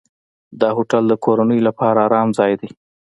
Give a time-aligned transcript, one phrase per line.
[0.59, 2.69] دا هوټل د کورنیو لپاره آرام ځای دی.